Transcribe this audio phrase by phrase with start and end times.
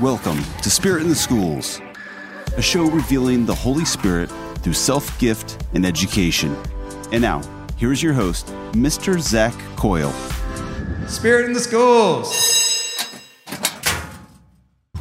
[0.00, 1.80] Welcome to Spirit in the Schools,
[2.56, 6.56] a show revealing the Holy Spirit through self gift and education.
[7.10, 7.42] And now,
[7.76, 9.18] here's your host, Mr.
[9.18, 10.12] Zach Coyle.
[11.08, 12.32] Spirit in the Schools.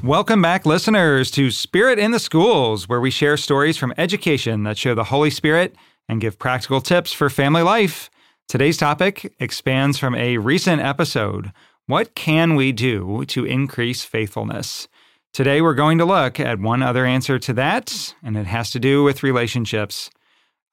[0.01, 4.79] Welcome back, listeners, to Spirit in the Schools, where we share stories from education that
[4.79, 5.75] show the Holy Spirit
[6.09, 8.09] and give practical tips for family life.
[8.47, 11.51] Today's topic expands from a recent episode
[11.87, 14.89] what can we do to increase faithfulness?
[15.33, 18.79] Today, we're going to look at one other answer to that, and it has to
[18.79, 20.09] do with relationships.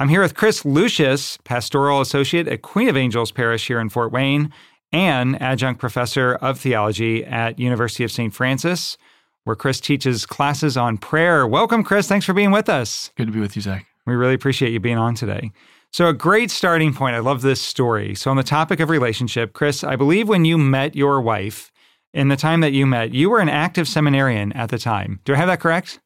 [0.01, 4.11] I'm here with Chris Lushis, pastoral associate at Queen of Angels Parish here in Fort
[4.11, 4.53] Wayne,
[4.91, 8.35] and adjunct professor of theology at University of St.
[8.35, 8.99] Francis,
[9.45, 11.47] where Chris teaches classes on prayer.
[11.47, 12.09] Welcome, Chris.
[12.09, 13.13] Thanks for being with us.
[13.17, 13.87] Good to be with you, Zach.
[14.05, 15.53] We really appreciate you being on today.
[15.95, 17.15] So, a great starting point.
[17.15, 18.17] I love this story.
[18.17, 21.71] So, on the topic of relationship, Chris, I believe when you met your wife,
[22.13, 25.21] in the time that you met, you were an active seminarian at the time.
[25.25, 26.01] Do I have that correct?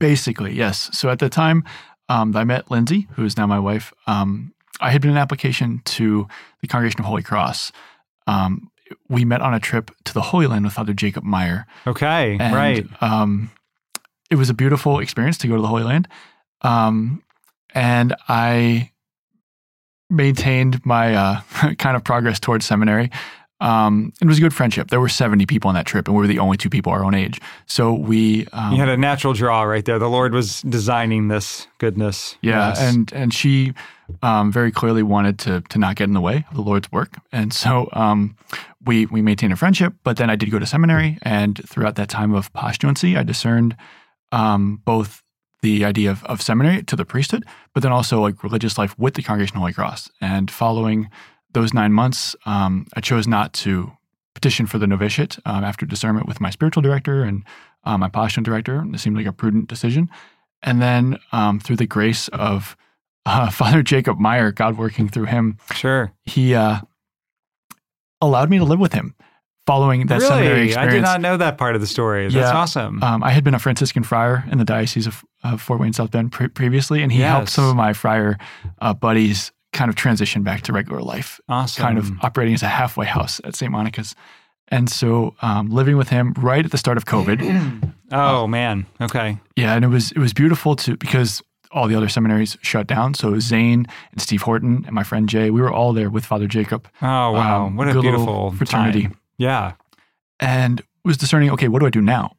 [0.00, 0.88] Basically, yes.
[0.96, 1.64] So, at the time
[2.08, 5.82] um, I met Lindsay, who is now my wife, um, I had been an application
[5.84, 6.26] to
[6.62, 7.70] the Congregation of Holy Cross.
[8.26, 8.70] Um,
[9.10, 11.66] we met on a trip to the Holy Land with Father Jacob Meyer.
[11.86, 12.86] Okay, And, right.
[13.02, 13.50] Um,
[14.30, 16.08] it was a beautiful experience to go to the Holy Land.
[16.62, 17.22] Um,
[17.74, 18.92] and I
[20.10, 21.40] maintained my uh,
[21.78, 23.10] kind of progress towards seminary.
[23.60, 24.88] Um, it was a good friendship.
[24.88, 27.04] There were 70 people on that trip, and we were the only two people our
[27.04, 27.40] own age.
[27.66, 28.46] So we.
[28.52, 29.98] Um, You had a natural draw right there.
[29.98, 32.36] The Lord was designing this goodness.
[32.40, 32.80] yeah, Yes.
[32.80, 33.74] and and she
[34.22, 37.16] um, very clearly wanted to to not get in the way of the Lord's work,
[37.32, 38.36] and so um,
[38.86, 39.92] we we maintained a friendship.
[40.04, 43.76] But then I did go to seminary, and throughout that time of postulancy, I discerned
[44.30, 45.24] um, both
[45.62, 49.14] the idea of, of seminary to the priesthood, but then also like religious life with
[49.14, 50.10] the Congregation of Holy Cross.
[50.20, 51.10] And following
[51.52, 53.92] those nine months, um, I chose not to
[54.34, 57.42] petition for the novitiate um, after discernment with my spiritual director and
[57.84, 58.84] uh, my postulant director.
[58.92, 60.08] It seemed like a prudent decision.
[60.62, 62.76] And then um, through the grace of
[63.26, 66.12] uh, Father Jacob Meyer, God working through him, sure.
[66.24, 66.80] he uh,
[68.20, 69.14] allowed me to live with him
[69.66, 70.66] following that seminary really?
[70.68, 70.92] experience.
[70.92, 72.24] I did not know that part of the story.
[72.24, 72.56] That's Yeah.
[72.56, 73.02] awesome.
[73.02, 76.10] Um, I had been a Franciscan friar in the Diocese of, of Fort Wayne South
[76.10, 78.38] Bend pre- previously, and he helped some of my friar
[78.80, 81.82] uh, buddies kind of transition back to regular life, awesome.
[81.82, 83.70] kind of operating as a halfway house at St.
[83.70, 84.14] Monica's.
[84.70, 88.86] And so, um, living with him right at the start of COVID, Oh, man.
[89.00, 89.38] Okay.
[89.56, 93.12] yeah, and it was it was beautiful to because all the other seminaries shut down.
[93.14, 96.46] So Zane and Steve Horton and my friend Jay, we were all there with Father
[96.46, 96.88] Jacob.
[97.02, 97.66] Oh, wow.
[97.66, 99.02] Um, what a beautiful fraternity.
[99.04, 99.16] time.
[99.36, 99.72] Yeah.
[100.40, 102.36] and was discerning, okay, what do I do now?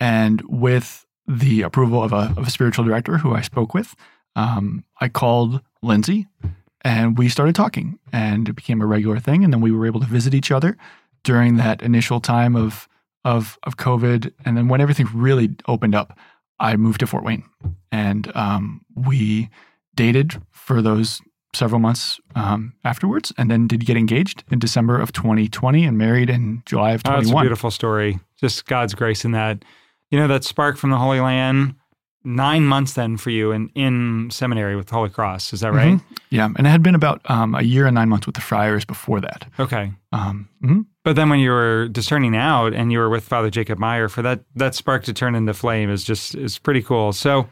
[0.00, 3.94] And with the approval of a, of a spiritual director who I spoke with,
[4.36, 6.26] um, I called Lindsay
[6.82, 9.44] and we started talking and it became a regular thing.
[9.44, 10.76] And then we were able to visit each other
[11.22, 12.88] during that initial time of,
[13.24, 14.32] of, of COVID.
[14.44, 16.18] And then when everything really opened up,
[16.60, 17.44] I moved to Fort Wayne
[17.90, 19.48] and um, we
[19.94, 21.20] dated for those
[21.54, 26.28] several months um, afterwards and then did get engaged in December of 2020 and married
[26.28, 28.18] in July of Oh, it's a beautiful story.
[28.36, 29.64] Just God's grace in that.
[30.10, 31.74] You know, that spark from the Holy Land,
[32.24, 35.52] nine months then for you in, in seminary with the Holy Cross.
[35.52, 35.94] Is that right?
[35.98, 36.02] Mhm.
[36.30, 38.84] Yeah, and it had been about um, a year and nine months with the friars
[38.84, 39.46] before that.
[39.58, 39.92] Okay.
[40.12, 40.86] Um, mhm.
[41.04, 44.22] But then when you were discerning out and you were with Father Jacob Meyer, for
[44.22, 47.12] that that spark to turn into flame is just is pretty cool.
[47.12, 47.46] So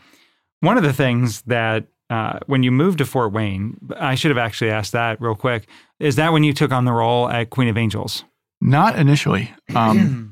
[0.61, 4.39] one of the things that uh, when you moved to Fort Wayne, I should have
[4.39, 5.67] actually asked that real quick.
[5.99, 8.25] Is that when you took on the role at Queen of Angels?
[8.61, 9.51] Not initially.
[9.75, 10.32] Um,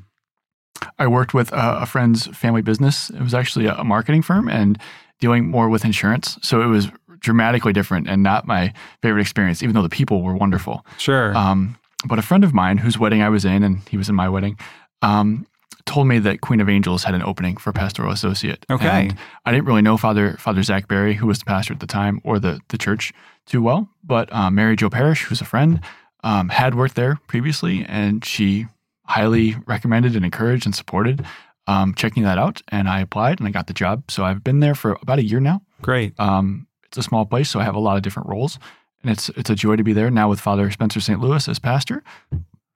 [0.99, 3.09] I worked with a, a friend's family business.
[3.09, 4.77] It was actually a, a marketing firm and
[5.19, 6.37] dealing more with insurance.
[6.41, 10.35] So it was dramatically different and not my favorite experience, even though the people were
[10.35, 10.85] wonderful.
[10.97, 11.35] Sure.
[11.37, 14.15] Um, but a friend of mine whose wedding I was in, and he was in
[14.15, 14.57] my wedding,
[15.03, 15.45] um,
[15.85, 18.65] told me that Queen of Angels had an opening for pastoral associate.
[18.69, 19.07] Okay.
[19.09, 21.87] And I didn't really know Father Father Zach Barry, who was the pastor at the
[21.87, 23.13] time, or the the church
[23.45, 23.89] too well.
[24.03, 25.79] But um, Mary Jo Parrish, who's a friend,
[26.23, 28.67] um, had worked there previously, and she
[29.05, 31.25] highly recommended and encouraged and supported
[31.67, 32.61] um, checking that out.
[32.69, 34.09] And I applied, and I got the job.
[34.09, 35.61] So I've been there for about a year now.
[35.81, 36.19] Great.
[36.19, 38.59] Um, it's a small place, so I have a lot of different roles,
[39.01, 41.19] and it's it's a joy to be there now with Father Spencer St.
[41.21, 42.03] Louis as pastor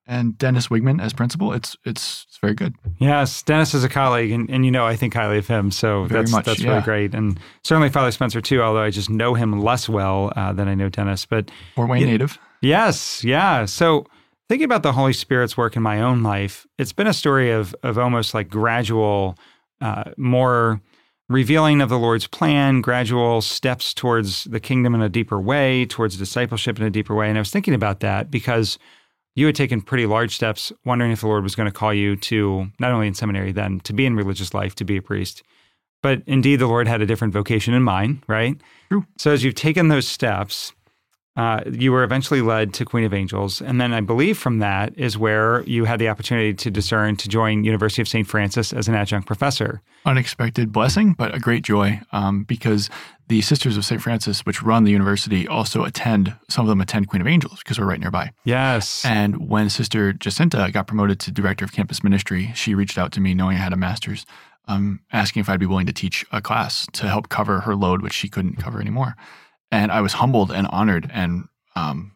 [0.08, 1.52] and Dennis Wigman as principal.
[1.52, 2.76] It's it's it's very good.
[3.00, 5.72] Yes, Dennis is a colleague, and, and you know I think highly of him.
[5.72, 8.62] So Very that's much, that's really great, and certainly Father Spencer too.
[8.62, 12.02] Although I just know him less well uh, than I know Dennis, but Fort Wayne
[12.04, 12.08] Yeah.
[12.08, 12.38] native.
[12.62, 13.66] Yes, yeah.
[13.66, 14.06] So
[14.50, 17.76] thinking about the Holy Spirit's work in my own life, it's been a story of
[17.84, 19.38] of almost like gradual,
[19.82, 20.82] uh, more
[21.28, 26.18] revealing of the Lord's plan, gradual steps towards the kingdom in a deeper way, towards
[26.18, 27.30] discipleship in a deeper way.
[27.30, 28.78] And I was thinking about that because
[29.36, 32.16] you had taken pretty large steps, wondering if the Lord was going to call you
[32.18, 35.44] to not only in seminary then to be in religious life, to be a priest,
[36.02, 38.62] but indeed the Lord had a different vocation in mind, right?
[38.90, 39.06] True.
[39.18, 40.72] So as you've taken those steps,
[41.36, 44.98] uh, you were eventually led to Queen of Angels, and then I believe from that
[44.98, 48.26] is where you had the opportunity to discern to join University of St.
[48.26, 49.82] Francis as an adjunct professor.
[50.06, 52.90] Unexpected blessing, but a great joy um, because
[53.28, 54.02] the Sisters of St.
[54.02, 57.80] Francis, which run the university, also attend, some of them attend Queen of Angels because
[57.80, 58.32] we're right nearby.
[58.46, 59.04] Yes.
[59.04, 63.20] And when Sister Jacinta got promoted to director of campus ministry, she reached out to
[63.20, 64.26] me knowing I had a master's,
[64.68, 68.02] um, asking if I'd be willing to teach a class to help cover her load,
[68.02, 69.16] which she couldn't cover anymore.
[69.72, 71.46] And I was humbled and honored and,
[71.76, 72.16] um,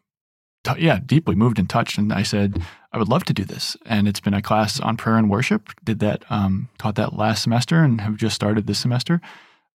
[0.63, 1.97] t- yeah, deeply moved and touched.
[1.97, 2.61] And I said,
[2.93, 3.75] I would love to do this.
[3.85, 5.69] And it's been a class on prayer and worship.
[5.83, 9.19] Did that, um, taught that last semester and have just started this semester.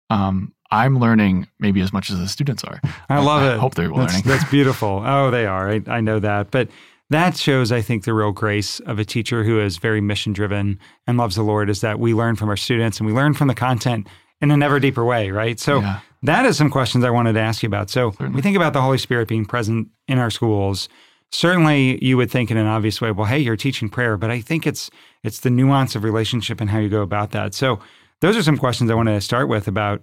[0.10, 2.80] Um, I'm learning maybe as much as the students are.
[3.10, 3.60] I love I it.
[3.60, 4.22] hope they're that's, learning.
[4.26, 5.02] that's beautiful.
[5.06, 5.70] Oh, they are.
[5.72, 6.52] I, I know that.
[6.52, 6.70] But
[7.12, 10.80] that shows, I think, the real grace of a teacher who is very mission driven
[11.08, 13.48] and loves the Lord is that we learn from our students and we learn from
[13.48, 14.08] the content
[14.42, 15.60] in an ever deeper way, right?
[15.60, 16.00] So Yeah.
[16.24, 17.90] That is some questions I wanted to ask you about.
[17.90, 20.90] So we think about the Holy Spirit being present in our schools.
[21.32, 24.42] Certainly, you would think in an obvious way, well, hey, you're teaching prayer, but I
[24.42, 24.90] think it's
[25.24, 27.54] it's the nuance of relationship and how you go about that.
[27.54, 27.80] So
[28.22, 30.02] those are some questions I wanted to start with about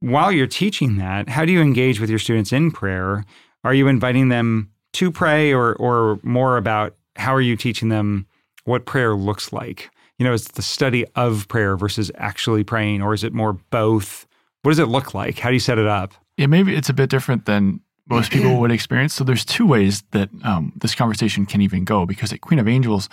[0.00, 3.24] while you're teaching that, how do you engage with your students in prayer?
[3.64, 8.26] Are you inviting them to pray or or more about how are you teaching them
[8.64, 9.90] what prayer looks like?
[10.18, 13.54] You know, is it the study of prayer versus actually praying, or is it more
[13.70, 14.26] both?
[14.66, 15.38] What does it look like?
[15.38, 16.12] How do you set it up?
[16.36, 17.78] Yeah, maybe it's a bit different than
[18.10, 19.14] most people would experience.
[19.14, 22.66] So there's two ways that um, this conversation can even go because at Queen of
[22.66, 23.08] Angels,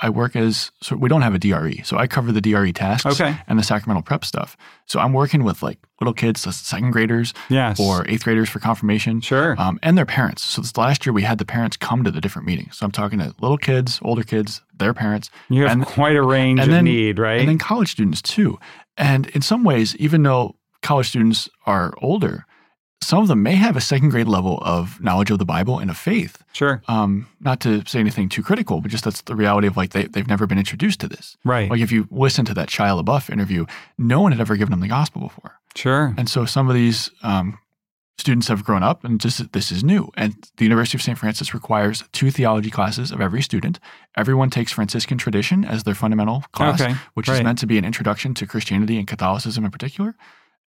[0.00, 3.06] I work as so we don't have a DRE, so I cover the DRE tasks
[3.20, 3.38] Okay.
[3.46, 4.56] and the sacramental prep stuff.
[4.86, 7.78] So I'm working with like little kids, second graders Yes.
[7.78, 9.54] or eighth graders for confirmation, Sure.
[9.60, 10.42] um, and their parents.
[10.42, 12.78] So this last year we had the parents come to the different meetings.
[12.78, 16.22] So I'm talking to little kids, older kids, their parents, you have and- quite a
[16.22, 17.38] range and of then- need, right?
[17.38, 18.58] and then college students too.
[18.96, 20.56] And in some ways, even though
[20.86, 22.44] college students are older,
[23.02, 25.90] some of them may have a second grade level of knowledge of the Bible and
[25.90, 26.42] of faith.
[26.52, 26.82] sure.
[26.88, 30.04] Um, not to say anything too critical, but just that's the reality of like they,
[30.06, 31.36] they've never been introduced to this.
[31.44, 31.70] Right.
[31.70, 33.66] Like if you listen to that Shia LaBeouf interview,
[33.98, 35.52] no one had ever given them the gospel before.
[35.76, 36.14] sure.
[36.16, 37.58] And so some of these um,
[38.18, 40.10] students have grown up and just this is new.
[40.16, 41.18] And the University of St.
[41.18, 43.78] Francis requires two theology classes of every student.
[44.16, 47.36] Everyone takes Franciscan tradition as their fundamental class, Okay, which right.
[47.36, 50.14] is meant to be an introduction to Christianity and Catholicism in particular.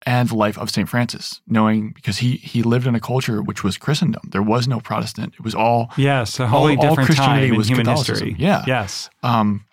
[0.06, 0.88] And the life of St.
[0.88, 4.30] Francis, knowing because he he lived in a culture which was Christendom.
[4.32, 5.34] There was no Protestant.
[5.34, 8.28] It was all Yes, a wholly all different Christianity time in was human Catholicism.
[8.30, 8.44] history.
[8.46, 8.64] Yeah.
[8.66, 9.10] Yes.
[9.24, 9.66] um,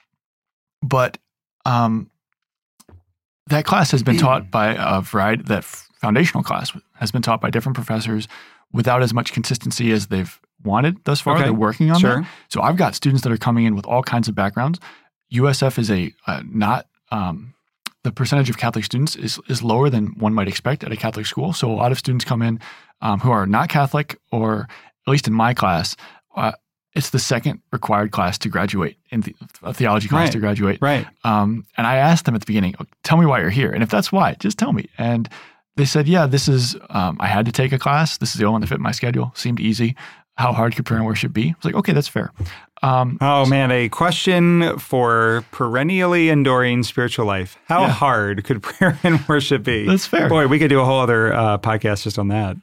[0.82, 1.18] but
[1.64, 2.10] um,
[3.48, 5.44] that class has been taught by a variety.
[5.44, 8.26] That foundational class has been taught by different professors
[8.72, 11.34] without as much consistency as they've wanted thus far.
[11.36, 11.44] Okay.
[11.44, 12.20] They're working on Sure.
[12.22, 12.28] that.
[12.48, 14.80] So I've got students that are coming in with all kinds of backgrounds.
[15.32, 17.54] USF is a uh, not um,
[18.06, 21.26] the percentage of Catholic students is is lower than one might expect at a Catholic
[21.26, 21.52] school.
[21.52, 22.60] So a lot of students come in
[23.00, 24.68] um, who are not Catholic, or
[25.06, 25.96] at least in my class,
[26.36, 26.52] uh,
[26.94, 30.32] it's the second required class to graduate in the, a theology class Right.
[30.32, 30.78] to graduate.
[30.80, 31.06] Right.
[31.24, 33.70] Um, and I asked them at the beginning, tell me why you're here.
[33.70, 34.88] And if that's why, just tell me.
[34.96, 35.28] And
[35.76, 38.16] they said, yeah, this is, um, I had to take a class.
[38.18, 39.30] This is the only one that fit my schedule.
[39.34, 39.94] Seemed easy.
[40.36, 41.48] How hard could prayer and worship be?
[41.50, 42.30] I was like, okay, that's fair.
[42.82, 47.56] Um, Oh man, a question for perennially enduring spiritual life.
[47.66, 47.90] How Yeah.
[47.90, 49.86] hard could prayer and worship be?
[49.86, 50.28] That's fair.
[50.28, 52.56] Boy, we could do a whole other uh, podcast just on that.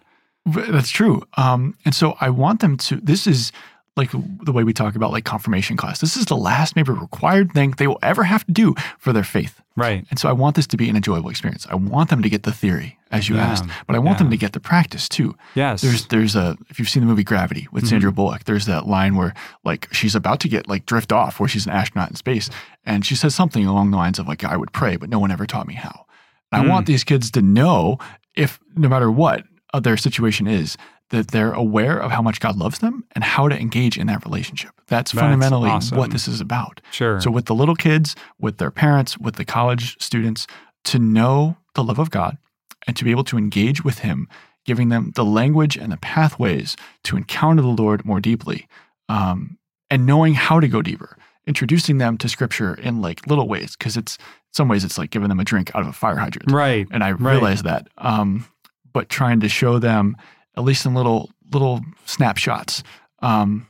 [0.46, 1.24] That's true.
[1.38, 3.51] Um, and so I want them to, this is
[3.95, 4.09] like
[4.43, 6.00] the way we talk about like confirmation class.
[6.01, 9.23] This is the last maybe required thing they will ever have to do for their
[9.23, 9.62] faith.
[9.75, 10.05] Right.
[10.09, 11.65] And so I want this to be an enjoyable experience.
[11.69, 14.23] I want them to get the theory, as you Yeah, asked, but I want yeah.
[14.23, 15.35] them to get the practice too.
[15.55, 15.81] Yes.
[15.81, 18.15] There's there's a if you've seen the movie Gravity with Sandra Mm-hmm.
[18.15, 19.33] Bullock, there's that line where
[19.63, 22.50] like she's about to get like drift off, where she's an astronaut in space,
[22.85, 25.31] and she says something along the lines of like I would pray, but no one
[25.31, 26.05] ever taught me how.
[26.51, 26.67] And Mm.
[26.67, 27.97] I want these kids to know
[28.35, 30.77] if no matter what uh, their situation is,
[31.13, 34.24] that they're aware of how much God loves them and how to engage in that
[34.25, 34.72] relationship.
[34.88, 35.98] That's, That's fundamentally awesome.
[35.98, 36.82] what this is about.
[36.91, 37.22] sure.
[37.22, 40.46] So, with the little kids, with their parents, with the college students,
[40.86, 42.38] to know the love of God
[42.86, 44.27] and to be able to engage with Him,
[44.65, 48.67] giving them the language and the pathways to encounter the Lord more deeply,
[49.10, 49.58] um,
[49.89, 51.17] and knowing how to go deeper,
[51.48, 55.12] introducing them to Scripture in like little ways, because it's in some ways it's like
[55.12, 56.88] giving them a drink out of a fire hydrant right.
[56.91, 57.34] and I Right.
[57.34, 57.88] realize that.
[57.98, 58.46] Um,
[58.93, 60.15] but trying to show them,
[60.57, 62.83] at least in little little snapshots,
[63.19, 63.67] um,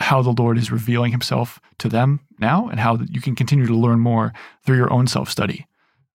[0.00, 3.76] how the Lord is revealing Himself to them now, and how you can continue to
[3.76, 4.32] learn more
[4.64, 5.66] through your own self study.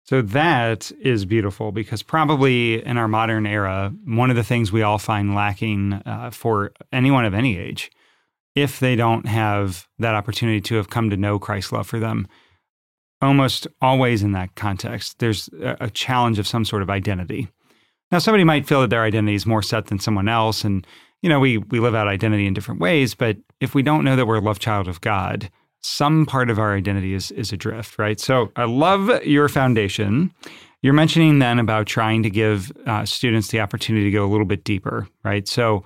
[0.05, 4.83] So that is beautiful because probably in our modern era, one of the things we
[4.83, 7.91] all find lacking uh, for anyone of any age
[8.55, 12.29] if they don't have that opportunity to have come to know Christ's love for them.
[13.21, 17.49] Almost always in that context, there's a, a challenge of some sort of identity.
[18.13, 20.87] Now, somebody might feel that their identity is more set than someone else, and
[21.23, 23.15] you know, we we live out identity in different ways.
[23.15, 25.51] But if we don't know that we're a love child of God,
[25.81, 28.21] some part of our identity is is adrift, right?
[28.21, 30.33] So I love your foundation.
[30.83, 34.47] You're mentioning then about trying to give uh, students the opportunity to go a little
[34.47, 35.47] bit deeper, right?
[35.47, 35.85] So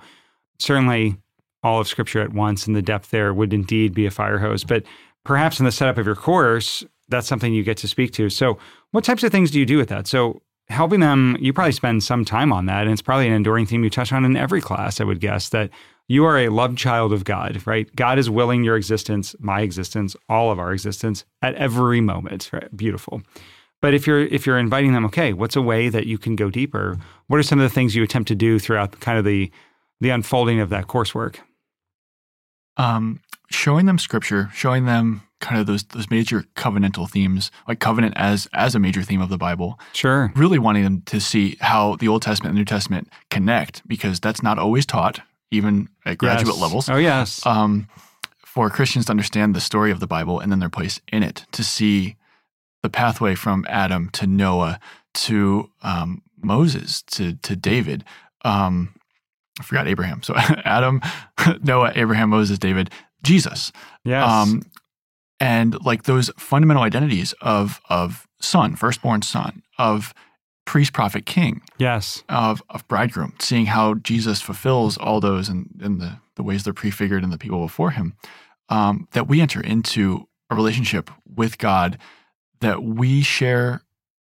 [0.59, 1.17] certainly
[1.63, 4.63] all of Scripture at once and the depth there would indeed be a fire hose,
[4.63, 4.83] but
[5.23, 8.29] perhaps in the setup of your course, that's something you get to speak to.
[8.29, 8.57] So
[8.91, 10.07] what types of things do you do with that?
[10.07, 13.65] So helping them, you probably spend some time on that, and it's probably an enduring
[13.65, 14.99] theme you touch on in every class.
[14.99, 15.69] I would guess that
[16.07, 17.93] you are a loved child of God, right?
[17.95, 22.49] God is willing your existence, my existence, all of our existence at every moment.
[22.51, 22.75] Right?
[22.75, 23.21] Beautiful.
[23.81, 26.49] But if you're if you're inviting them, okay, what's a way that you can go
[26.49, 26.97] deeper?
[27.27, 29.51] What are some of the things you attempt to do throughout kind of the
[30.01, 31.37] the unfolding of that coursework?
[32.77, 38.13] Um, showing them scripture, showing them kind of those those major covenantal themes, like covenant
[38.17, 39.79] as as a major theme of the Bible.
[39.93, 40.31] Sure.
[40.35, 44.41] Really wanting them to see how the Old Testament and New Testament connect, because that's
[44.41, 45.19] not always taught,
[45.51, 46.61] even at graduate Yes.
[46.61, 46.89] levels.
[46.89, 47.45] Oh yes.
[47.45, 47.87] um,
[48.45, 51.45] for Christians to understand the story of the Bible and then their place in it,
[51.51, 52.15] to see
[52.81, 54.79] the pathway from Adam to Noah
[55.13, 58.03] to um, Moses to to David.
[58.43, 58.93] Um,
[59.59, 60.21] I forgot Abraham.
[60.23, 60.33] So
[60.65, 61.01] Adam,
[61.63, 62.89] Noah, Abraham, Moses, David,
[63.23, 63.71] Jesus,
[64.03, 64.29] yes.
[64.29, 64.63] um,
[65.39, 70.13] and like those fundamental identities of of son, firstborn son, of
[70.65, 72.23] priest, prophet, king, yes.
[72.29, 76.63] of of bridegroom, seeing how Jesus fulfills all those and in, in the the ways
[76.63, 78.15] they're prefigured in the people before him,
[78.69, 81.97] um, that we enter into a relationship with God
[82.61, 83.81] that we share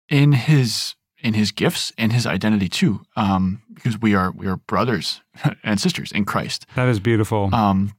[0.09, 4.57] in His in His gifts and His identity too, um, because we are we are
[4.57, 5.23] brothers
[5.65, 6.67] and sisters in Christ.
[6.77, 7.55] That is beautiful.
[7.55, 7.93] Um,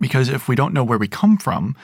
[0.00, 1.76] because if we don't know where we come from,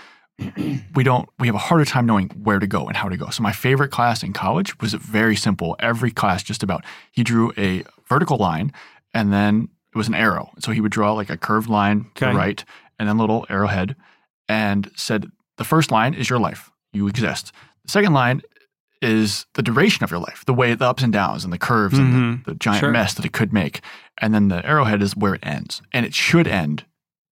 [0.94, 3.28] we don't we have a harder time knowing where to go and how to go.
[3.30, 5.76] So my favorite class in college was very simple.
[5.80, 8.72] Every class just about he drew a vertical line
[9.12, 10.50] and then it was an arrow.
[10.58, 12.32] So he would draw like a curved line to Okay.
[12.32, 12.64] the right
[12.98, 13.96] and then a little arrowhead
[14.48, 16.70] and said the first line is your life.
[16.92, 17.52] You exist.
[17.84, 18.40] The second line
[19.02, 21.98] is the duration of your life, the way the ups and downs and the curves
[21.98, 22.44] and Mhm.
[22.44, 22.90] the, the giant Sure.
[22.90, 23.80] mess that it could make.
[24.18, 25.80] And then the arrowhead is where it ends.
[25.92, 26.84] And it should end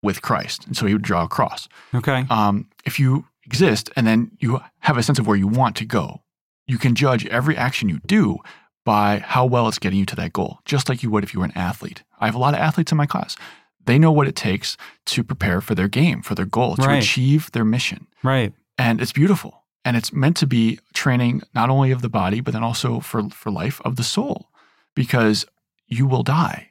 [0.02, 0.66] with Christ.
[0.66, 1.68] And so he would draw a cross.
[1.94, 2.24] okay.
[2.30, 5.84] Um, if you exist and then you have a sense of where you want to
[5.84, 6.22] go,
[6.66, 8.38] you can judge every action you do
[8.84, 11.40] by how well it's getting you to that goal, just like you would if you
[11.40, 12.02] were an athlete.
[12.20, 13.36] I have a lot of athletes in my class.
[13.84, 14.76] They know what it takes
[15.06, 17.02] to prepare for their game, for their goal, to Right.
[17.02, 18.06] achieve their mission.
[18.22, 18.52] right.
[18.76, 19.64] And it's beautiful.
[19.84, 23.28] And it's meant to be training not only of the body, but then also for,
[23.30, 24.50] for life of the soul,
[24.94, 25.44] because
[25.86, 26.68] you will die.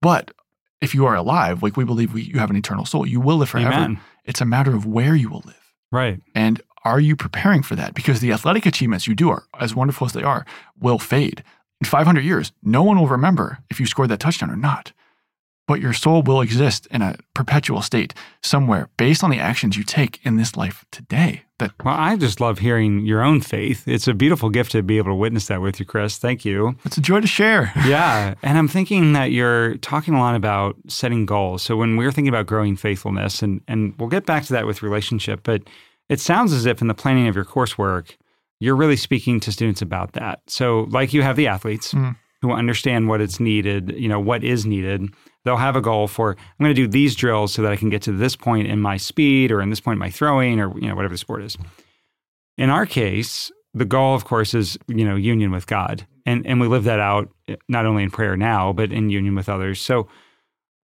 [0.00, 0.30] But
[0.80, 3.36] if you are alive, like we believe we, you have an eternal soul, you will
[3.36, 3.72] live forever.
[3.72, 4.00] Amen.
[4.24, 5.74] It's a matter of where you will live.
[5.92, 6.20] Right.
[6.34, 7.94] And are you preparing for that?
[7.94, 10.46] Because the athletic achievements you do are, as wonderful as they are,
[10.78, 11.44] will fade.
[11.80, 14.92] In 500 years, no one will remember if you scored that touchdown or not.
[15.70, 18.12] But your soul will exist in a perpetual state
[18.42, 21.42] somewhere based on the actions you take in this life today.
[21.60, 23.86] That Well, I just love hearing your own faith.
[23.86, 26.18] It's a beautiful gift to be able to witness that with you, Chris.
[26.18, 26.74] Thank you.
[26.84, 27.70] it's a joy to share.
[27.86, 28.34] yeah.
[28.42, 31.62] And I'm thinking that you're talking a lot about setting goals.
[31.62, 34.82] So when we're thinking about growing faithfulness, and, and we'll get back to that with
[34.82, 35.62] relationship, but
[36.08, 38.16] it sounds as if in the planning of your coursework,
[38.58, 40.40] you're really speaking to students about that.
[40.48, 42.16] So, like you have the athletes Mm.
[42.42, 45.14] who understand what it's needed, you know, what is needed.
[45.44, 47.88] They'll have a goal for, I'm going to do these drills so that I can
[47.88, 50.78] get to this point in my speed or in this point in my throwing or,
[50.78, 51.56] you know, whatever the sport is.
[52.58, 56.06] In our case, the goal, of course, is, you know, union with God.
[56.26, 59.34] And, and we live that out eh, not only in prayer now, but in union
[59.34, 59.80] with others.
[59.80, 60.08] So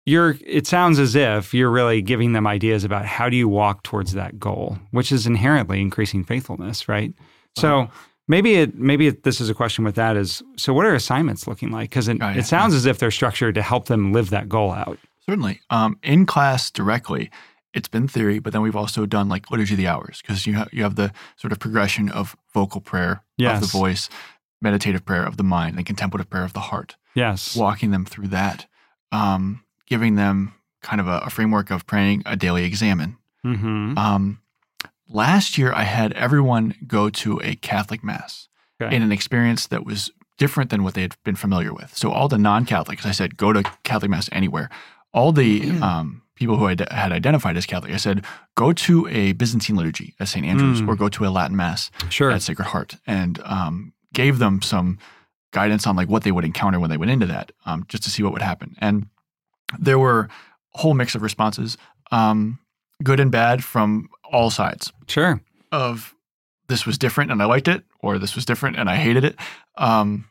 [0.05, 3.83] you're, it sounds as if you're really giving them ideas about how do you walk
[3.83, 7.12] towards that goal, which is inherently increasing faithfulness, right?
[7.57, 7.88] So
[8.28, 11.47] maybe it, maybe it, this is a question with that is, so what are assignments
[11.47, 11.90] looking like?
[11.90, 12.38] Because it, Oh, yeah.
[12.38, 14.99] it sounds as if they're structured to help them live that goal out.
[15.26, 15.61] Certainly.
[15.71, 17.30] Um, in class directly,
[17.75, 20.54] it's been theory, but then we've also done like liturgy of the hours because you
[20.54, 23.23] have you have the sort of progression of vocal prayer
[23.56, 24.09] of the voice,
[24.62, 26.97] meditative prayer of the mind, and contemplative prayer of the heart.
[27.14, 27.54] Yes.
[27.56, 28.66] Walking them through that,
[29.12, 33.16] um, giving them kind of a, a framework of praying a daily examen.
[33.45, 33.99] Mm-hmm.
[33.99, 34.40] Um,
[35.16, 38.49] last year, I had everyone go to a Catholic mass
[38.80, 38.94] Okay.
[38.94, 41.96] in an experience that was different than what they had been familiar with.
[41.96, 44.68] So all the non-Catholics, I said, go to Catholic mass anywhere.
[45.14, 48.23] All the um, people who I d- had identified as Catholic, I said,
[48.54, 50.44] go to a Byzantine liturgy at St.
[50.44, 50.88] Andrews Mm.
[50.88, 52.30] or go to a Latin mass Sure.
[52.30, 54.99] at Sacred Heart, and um, gave them some
[55.52, 58.11] guidance on like what they would encounter when they went into that, um, just to
[58.11, 58.76] see what would happen.
[58.78, 59.06] And
[59.78, 60.28] there were
[60.75, 61.78] a whole mix of responses,
[62.12, 62.58] um,
[63.02, 65.40] good and bad from all sides Sure.
[65.73, 66.14] of
[66.68, 69.37] this was different and I liked it, or this was different and I hated it.
[69.76, 70.26] Um,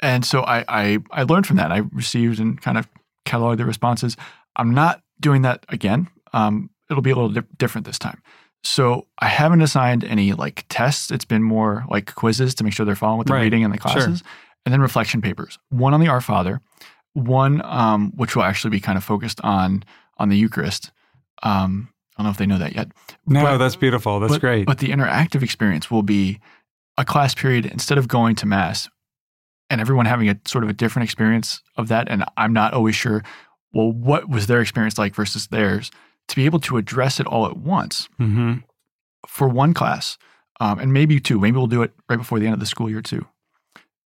[0.00, 1.70] and so I, I I learned from that.
[1.72, 2.88] I received and kind of
[3.26, 4.16] cataloged the responses.
[4.56, 6.08] I'm not doing that again.
[6.32, 8.20] Um, it'll be a little di- different this time.
[8.64, 11.10] So I haven't assigned any like tests.
[11.10, 13.42] It's been more like quizzes to make sure they're following with the Right.
[13.42, 13.92] reading and the Sure.
[13.92, 14.22] classes,
[14.64, 15.58] and then reflection papers.
[15.70, 16.60] One on the Our Father,
[17.14, 19.82] one um, which will actually be kind of focused on
[20.18, 20.90] on the Eucharist.
[21.42, 22.88] Um, I don't know if they know that yet.
[23.26, 24.20] No, But- that's beautiful.
[24.20, 24.66] That's but, great.
[24.66, 26.40] But the interactive experience will be
[26.98, 28.88] a class period instead of going to mass
[29.70, 32.08] and everyone having a sort of a different experience of that.
[32.10, 33.22] And I'm not always sure,
[33.72, 35.90] well, what was their experience like versus theirs?
[36.28, 38.54] To be able to address it all at once hmm
[39.28, 40.18] for one class,
[40.60, 42.90] um, and maybe two, maybe we'll do it right before the end of the school
[42.90, 43.24] year too,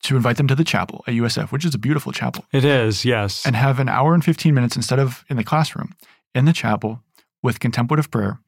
[0.02, 3.04] to invite them to the chapel at USF, which is a beautiful chapel It is,
[3.06, 3.46] yes.
[3.46, 5.94] and have an hour and 15 minutes instead of in the classroom
[6.34, 7.02] in the chapel
[7.46, 8.40] with contemplative prayer,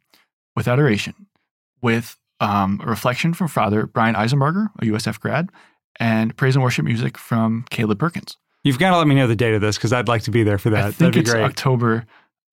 [0.56, 1.14] with adoration,
[1.80, 5.50] with um, a reflection from Father Brian Eisenberger, a USF grad,
[6.00, 8.36] and praise and worship music from Caleb Perkins.
[8.64, 10.42] You've got to let me know the date of this because I'd like to be
[10.42, 10.80] there for that.
[10.80, 11.44] I think That'd be it's great.
[11.44, 12.06] October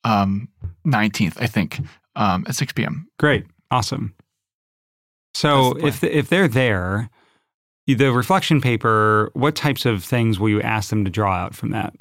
[0.03, 0.47] um,
[0.85, 1.79] 19th, I think,
[2.15, 3.07] um, at 6 p.m.
[3.17, 3.47] Great.
[3.71, 4.13] Awesome.
[5.33, 7.09] So the if the, if they're there,
[7.87, 11.71] the reflection paper, what types of things will you ask them to draw out from
[11.71, 11.95] that?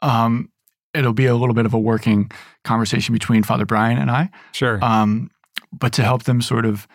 [0.00, 0.48] Um,
[0.94, 2.30] it'll be a little bit of a working
[2.64, 4.78] conversation between Father Brian and I, Sure.
[4.82, 5.30] um,
[5.72, 6.86] but to help them sort of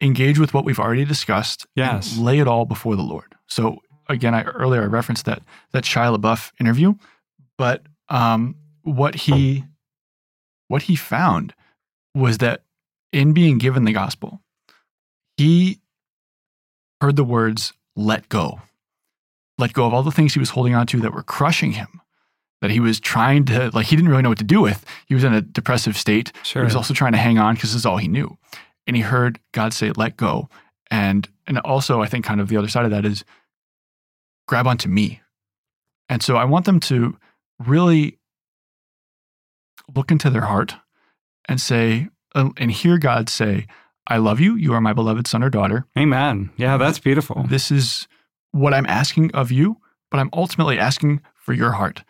[0.00, 2.16] engage with what we've already discussed Yes.
[2.16, 3.34] and lay it all before the Lord.
[3.46, 5.42] So again, I earlier I referenced that
[5.72, 6.94] that Shia LaBeouf interview,
[7.56, 9.64] but um, what he
[10.68, 11.54] what he found
[12.14, 12.62] was that
[13.12, 14.40] in being given the gospel,
[15.36, 15.80] he
[17.00, 18.60] heard the words "let go,"
[19.58, 22.00] let go of all the things he was holding on to that were crushing him.
[22.64, 24.86] That he was trying to like he didn't really know what to do with.
[25.04, 26.32] He was in a depressive state.
[26.44, 26.62] sure.
[26.62, 28.38] He was also trying to hang on because this is all he knew.
[28.86, 30.48] And he heard God say, let go.
[30.90, 33.22] And and also I think kind of the other side of that is
[34.48, 35.20] grab onto me.
[36.08, 37.18] And so I want them to
[37.58, 38.18] really
[39.94, 40.74] look into their heart
[41.46, 43.66] and say, uh, and hear God say,
[44.06, 44.54] I love you.
[44.56, 45.84] You are my beloved son or daughter.
[45.98, 46.48] Amen.
[46.56, 47.44] Yeah, that's beautiful.
[47.46, 48.08] This is
[48.52, 49.76] what I'm asking of you,
[50.10, 52.04] but I'm ultimately asking for your heart.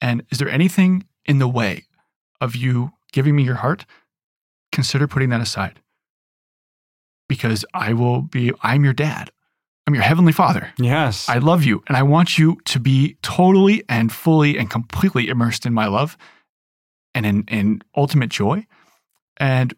[0.00, 1.84] And is there anything in the way
[2.40, 3.84] of you giving me your heart?
[4.72, 5.80] Consider putting that aside.
[7.28, 9.30] Because I will be, I'm your dad.
[9.86, 10.72] I'm your heavenly father.
[10.78, 11.28] Yes.
[11.28, 11.82] I love you.
[11.88, 16.16] And I want you to be totally and fully and completely immersed in my love
[17.14, 18.66] and in, in ultimate joy.
[19.38, 19.74] And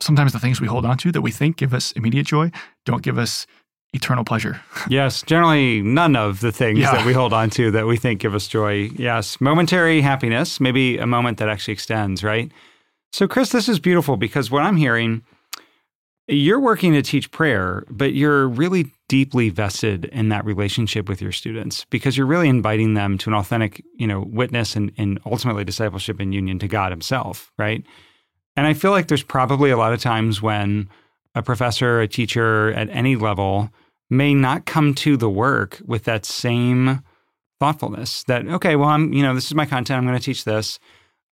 [0.00, 2.50] sometimes the things we hold on to that we think give us immediate joy
[2.84, 3.46] don't give us
[3.94, 4.60] eternal pleasure.
[4.88, 5.22] yes.
[5.22, 6.92] Generally, none of the things Yeah.
[6.92, 8.90] that we hold on to that we think give us joy.
[8.96, 9.40] Yes.
[9.40, 12.50] Momentary happiness, maybe a moment that actually extends, right?
[13.12, 15.22] So, Chris, this is beautiful because what I'm hearing,
[16.26, 21.32] you're working to teach prayer, but you're really deeply vested in that relationship with your
[21.32, 25.64] students because you're really inviting them to an authentic, you know, witness and, and ultimately
[25.64, 27.84] discipleship and union to God Himself, right?
[28.56, 30.88] And I feel like there's probably a lot of times when
[31.34, 33.70] a professor, a teacher at any level
[34.16, 37.02] may not come to the work with that same
[37.60, 40.44] thoughtfulness that, okay, well, I'm, you know, this is my content, I'm going to teach
[40.44, 40.78] this.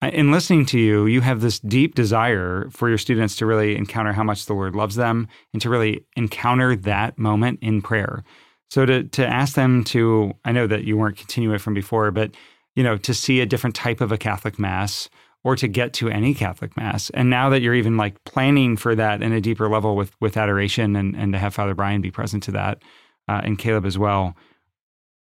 [0.02, 4.14] In listening to you, you have this deep desire for your students to really encounter
[4.14, 8.24] how much the Lord loves them and to really encounter that moment in prayer.
[8.70, 12.32] So to to ask them to, I know that you weren't continuing from before, but
[12.76, 15.10] you know, to see a different type of a Catholic Mass
[15.46, 17.12] or to get to any Catholic Mass.
[17.12, 20.36] And now that you're even like planning for that in a deeper level with with
[20.36, 22.82] adoration and and to have Father Brian be present to that
[23.30, 24.36] uh, and Caleb as well,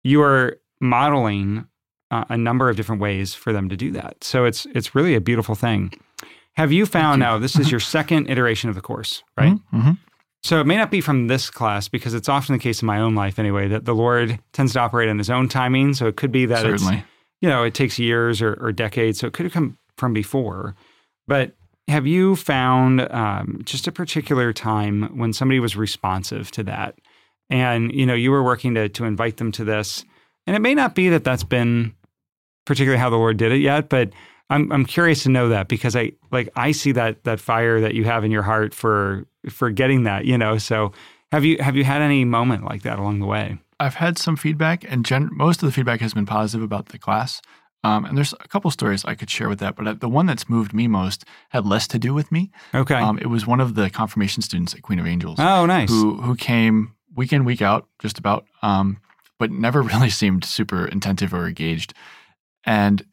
[0.05, 1.67] you are modeling
[2.13, 4.23] uh, a number of different ways for them to do that.
[4.23, 5.93] So it's it's really a beautiful thing.
[6.55, 9.57] Have you found now this is your second iteration of the course, right?
[9.75, 9.93] Mm-hmm.
[10.45, 12.99] So it may not be from this class because it's often the case in my
[12.99, 15.95] own life anyway that the Lord tends to operate on his own timing.
[15.95, 17.05] So it could be that it's Certainly.
[17.41, 20.75] you know, it takes years or, or decades, so it could have come from before.
[21.27, 21.55] But
[21.89, 26.99] have you found um, just a particular time when somebody was responsive to that,
[27.51, 30.05] and you know, you were working to to invite them to this,
[30.47, 31.95] and it may not be that that's been
[32.65, 34.11] particularly how the Lord did it yet, but
[34.51, 37.95] I'm I'm curious to know that because I like I see that that fire that
[37.95, 40.59] you have in your heart for for getting that, you know.
[40.59, 40.93] So
[41.33, 43.59] have you have you had any moment like that along the way?
[43.81, 46.99] I've had some feedback, and gen- most of the feedback has been positive about the
[46.99, 47.43] class.
[47.85, 50.27] Um, and there's a couple stories I could share with that, but uh, the one
[50.27, 52.51] that's moved me most had less to do with me.
[52.75, 52.95] Okay.
[52.95, 55.91] Um, it was one of the confirmation students at Queen of Angels oh, nice.
[55.91, 58.99] who who came week in week out, just about, um,
[59.39, 61.95] but never really seemed super attentive or engaged.
[62.65, 63.05] And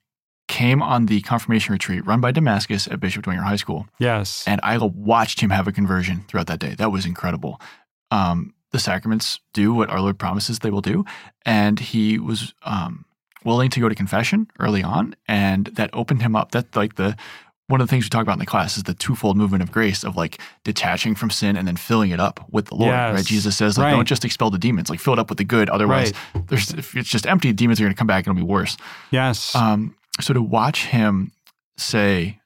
[0.47, 3.88] came on the confirmation retreat run by Damascus at Bishop Dwenger High School.
[3.99, 4.43] Yes.
[4.47, 6.73] And I watched him have a conversion throughout that day.
[6.75, 7.62] That was incredible.
[8.10, 11.05] Um, the sacraments do what our Lord promises they will do.
[11.45, 13.05] And he was um,
[13.43, 15.15] willing to go to confession early on.
[15.28, 16.52] And that opened him up.
[16.52, 17.15] That like the
[17.67, 19.71] one of the things we talk about in the class is the twofold movement of
[19.71, 22.89] grace of like detaching from sin and then filling it up with the Lord.
[22.89, 23.15] Yes.
[23.15, 23.25] Right?
[23.25, 23.91] Jesus says, like, Right.
[23.91, 25.69] don't just expel the demons, like fill it up with the good.
[25.69, 26.12] Otherwise,
[26.47, 28.75] there's if it's just empty, demons are gonna come back and it'll be worse.
[29.12, 29.54] yes.
[29.56, 31.32] Um, so to watch him
[31.78, 32.39] say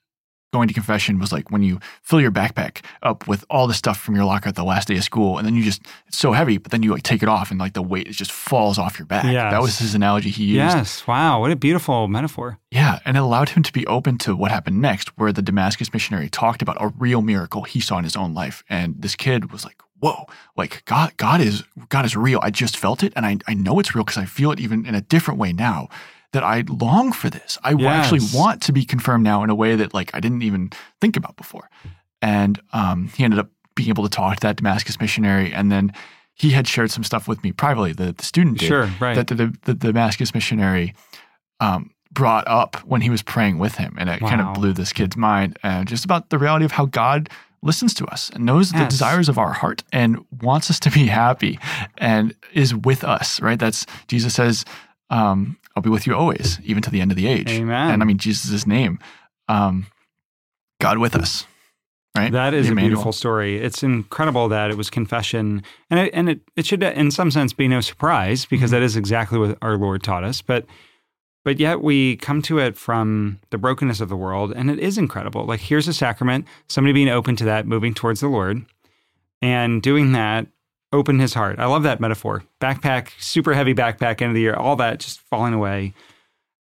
[0.54, 4.00] going to confession was like when you fill your backpack up with all the stuff
[4.00, 6.32] from your locker at the last day of school, and then you just it's so
[6.32, 8.98] heavy, but then you like take it off and like the weight just falls off
[8.98, 9.26] your back.
[9.26, 9.52] Yes.
[9.52, 10.56] That was his analogy he used.
[10.56, 11.06] yes.
[11.08, 11.42] Wow.
[11.42, 12.60] What a beautiful metaphor.
[12.72, 15.92] Yeah, and it allowed him to be open to what happened next, where the Damascus
[15.94, 19.52] missionary talked about a real miracle he saw in his own life, and this kid
[19.52, 20.26] was like, "Whoa!
[20.56, 22.39] Like God, God is God is real.
[22.42, 24.86] I just felt it, and I I know it's real because I feel it even
[24.86, 25.89] in a different way now.
[26.34, 27.58] That I long for this.
[27.63, 30.72] I actually want to be confirmed now in a way that like I didn't even
[31.00, 31.69] think about before."
[32.22, 35.93] And um, he ended up being able to talk to that Damascus missionary, and then
[36.34, 37.93] he had shared some stuff with me privately.
[37.93, 38.89] The the student did Sure.
[39.00, 39.15] Right.
[39.15, 40.93] that the, the, the Damascus missionary
[41.60, 43.96] um, brought up when he was praying with him.
[43.98, 46.86] And it kind of blew this kid's mind uh, just about the reality of how
[46.86, 47.30] God
[47.62, 51.08] listens to us and knows the desires of our heart and wants us to be
[51.08, 51.60] happy
[51.98, 53.60] and is with us, right?
[53.60, 54.65] That's Jesus says,
[55.10, 57.50] um, I'll be with you always, even to the end of the age.
[57.50, 57.92] Amen.
[57.92, 59.00] And I mean, Jesus' name,
[59.48, 59.88] um,
[60.80, 61.46] God with us,
[62.16, 62.32] right?
[62.32, 63.58] That is a beautiful story.
[63.58, 67.54] It's incredible that it was confession, and it, and it, it should, in some sense,
[67.54, 68.82] be no surprise because Mm-hmm.
[68.82, 70.42] that is exactly what our Lord taught us.
[70.42, 70.66] But
[71.46, 74.98] but yet we come to it from the brokenness of the world, and it is
[74.98, 75.46] incredible.
[75.46, 78.66] Like here's a sacrament, somebody being open to that, moving towards the Lord,
[79.42, 80.48] and doing that,
[80.94, 81.60] open his heart.
[81.60, 82.44] I love that metaphor.
[82.62, 85.94] Backpack, super heavy backpack, end of the year, all that just falling away.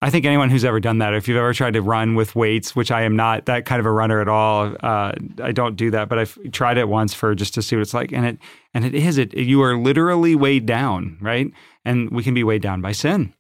[0.01, 2.75] I think anyone who's ever done that, if you've ever tried to run with weights,
[2.75, 5.93] which I am not that kind of a runner at all, uh, I don't do
[5.93, 6.09] that.
[6.09, 8.39] But I've tried it once for just to see what it's like, and it
[8.75, 9.33] and it is it.
[9.35, 11.53] You are literally weighed down, right?
[11.85, 13.33] And we can be weighed down by sin,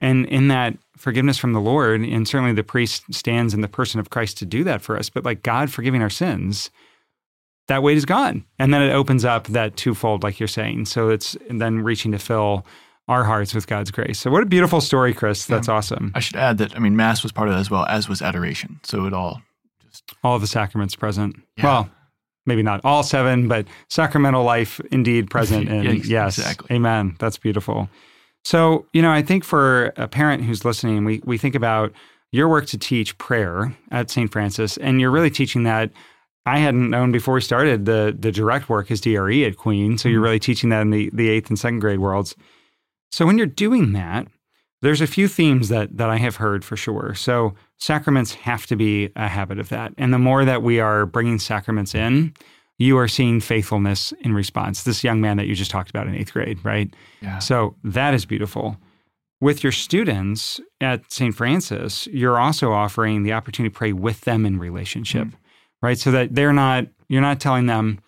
[0.00, 3.98] and in that forgiveness from the Lord, and certainly the priest stands in the person
[3.98, 5.10] of Christ to do that for us.
[5.10, 6.70] But like God forgiving our sins,
[7.68, 10.86] that weight is gone, and then it opens up that twofold, like you're saying.
[10.86, 12.64] So it's then reaching to fill
[13.08, 14.18] our hearts with God's grace.
[14.18, 15.46] So what a beautiful story, Chris.
[15.46, 16.12] That's awesome.
[16.14, 18.20] I should add that, I mean, Mass was part of that as well, as was
[18.22, 18.80] adoration.
[18.82, 19.40] So it all
[19.88, 21.36] just all the sacraments present.
[21.56, 21.64] Yeah.
[21.64, 21.90] Well,
[22.46, 25.68] maybe not all seven, but sacramental life indeed present.
[25.68, 26.74] And Yeah, ex- yes, exactly.
[26.76, 27.16] amen.
[27.18, 27.88] That's beautiful.
[28.44, 31.92] So, you know, I think for a parent who's listening, we, we think about
[32.32, 34.30] your work to teach prayer at St.
[34.30, 35.90] Francis, and you're really teaching that.
[36.46, 39.98] I hadn't known before we started the the direct work is DRE at Queen.
[39.98, 40.24] So you're mm-hmm.
[40.24, 42.36] really teaching that in the, the eighth and second grade worlds.
[43.10, 44.28] So when you're doing that,
[44.82, 47.14] there's a few themes that that I have heard for sure.
[47.14, 49.92] So sacraments have to be a habit of that.
[49.98, 52.32] And the more that we are bringing sacraments in,
[52.78, 54.84] you are seeing faithfulness in response.
[54.84, 56.92] This young man that you just talked about in 8th grade, right?
[57.22, 57.38] yeah.
[57.38, 58.76] So that is beautiful.
[59.40, 61.34] With your students at St.
[61.34, 65.34] Francis, you're also offering the opportunity to pray with them in relationship, mm.
[65.86, 65.98] Right?
[65.98, 68.00] So that they're not, you're not telling them,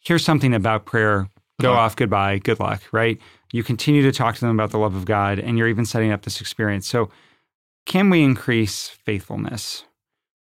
[0.00, 1.28] here's something about prayer,
[1.62, 1.78] go luck.
[1.78, 3.18] off, goodbye, good luck, right?
[3.52, 6.12] You continue to talk to them about the love of God and you're even setting
[6.12, 6.86] up this experience.
[6.86, 7.08] So,
[7.86, 9.84] can we increase faithfulness?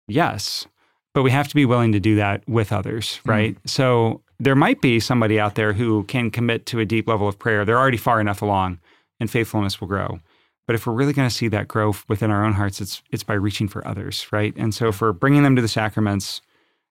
[0.09, 0.67] Yes,
[1.13, 3.31] but we have to be willing to do that with others, mm-hmm.
[3.31, 3.57] right?
[3.67, 7.39] So, there might be somebody out there who can commit to a deep level of
[7.39, 7.65] prayer.
[7.65, 8.79] They're already far enough along
[9.21, 10.21] and faithfulness will grow.
[10.67, 13.25] But if we're really going to see that growth within our own hearts, it's it's
[13.25, 14.55] by reaching for others, right?
[14.57, 16.41] And so if we're bringing them to the sacraments,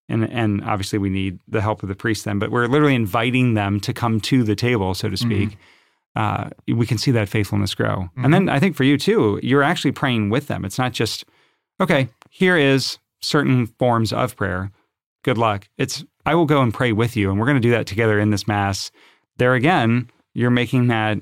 [0.09, 3.53] and and obviously we need the help of the priest then, but we're literally inviting
[3.53, 5.57] them to come to the table, so to speak.
[6.15, 8.09] Uh, we can see that faithfulness grow.
[8.15, 10.65] And then I think for you too, you're actually praying with them.
[10.65, 11.25] It's not just
[11.79, 12.09] okay.
[12.31, 14.71] Here is certain forms of prayer.
[15.23, 15.67] Good luck.
[15.77, 18.19] It's I will go and pray with you, and we're going to do that together
[18.19, 18.91] in this mass.
[19.37, 21.19] There again, you're making that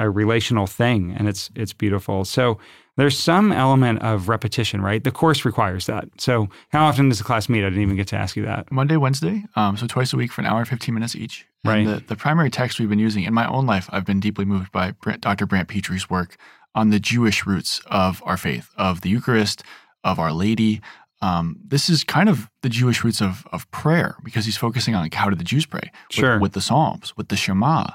[0.00, 2.24] a relational thing and it's it's beautiful.
[2.24, 2.58] So
[3.00, 5.02] there's some element of repetition, right?
[5.02, 6.04] The course requires that.
[6.18, 7.64] So how often does the class meet?
[7.64, 8.70] I didn't even get to ask you that.
[8.70, 11.46] Monday, Wednesday, um, so twice a week for an hour and 15 minutes each.
[11.64, 11.78] Right.
[11.78, 14.44] And the, the primary text we've been using in my own life, I've been deeply
[14.44, 15.46] moved by Brent, Dr.
[15.46, 16.36] Brant Pitre's work
[16.74, 19.62] on the Jewish roots of our faith, of the Eucharist,
[20.04, 20.82] of Our Lady.
[21.22, 25.02] Um, this is kind of the Jewish roots of, of prayer because he's focusing on
[25.02, 26.38] like how did the Jews pray with, Sure.
[26.38, 27.86] with the Psalms, with the Shema.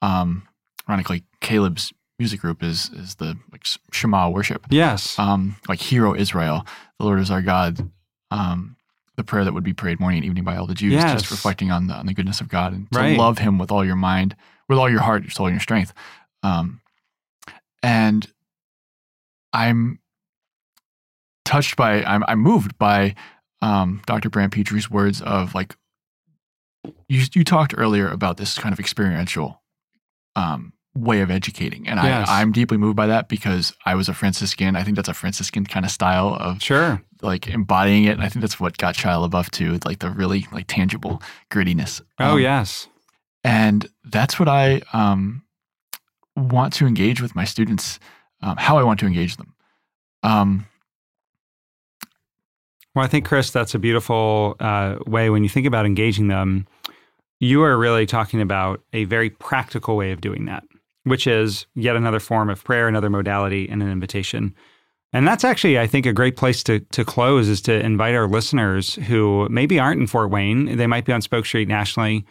[0.00, 0.46] Um,
[0.88, 5.18] ironically, Caleb's music group is is the like Shema worship Yes.
[5.18, 6.64] um, like Hero Israel,
[6.98, 7.90] the Lord is our God,
[8.30, 8.76] um,
[9.16, 11.12] the prayer that would be prayed morning and evening by all the Jews, Yes.
[11.12, 13.18] just reflecting on the on the goodness of God and to Right.
[13.18, 14.36] love Him with all your mind,
[14.68, 15.92] with all your heart, your soul, and your strength.
[16.42, 16.80] Um,
[17.82, 18.26] and
[19.52, 19.98] I'm
[21.44, 23.14] touched by, I'm, I'm moved by
[23.62, 24.30] um, Dr.
[24.30, 25.76] Brant Pitre's words of like,
[27.08, 29.62] you, you talked earlier about this kind of experiential
[30.36, 31.88] um, way of educating.
[31.88, 32.28] And Yes.
[32.28, 34.76] I, I'm deeply moved by that because I was a Franciscan.
[34.76, 37.02] I think that's a Franciscan kind of style of Sure.
[37.20, 38.10] like embodying it.
[38.12, 42.00] And I think that's what got Shia LaBeouf to like the really like tangible grittiness.
[42.20, 42.86] Oh, Um, yes.
[43.42, 45.42] And that's what I um,
[46.36, 47.98] want to engage with my students,
[48.40, 49.52] um, how I want to engage them.
[50.22, 50.66] Um,
[52.94, 56.66] Well, I think, Chris, that's a beautiful uh, way when you think about engaging them.
[57.40, 60.62] You are really talking about a very practical way of doing that,
[61.04, 64.54] which is yet another form of prayer, another modality, and an invitation.
[65.12, 68.26] And that's actually, I think, a great place to, to close is to invite our
[68.26, 70.76] listeners who maybe aren't in Fort Wayne.
[70.76, 72.26] They might be on Spoke Street nationally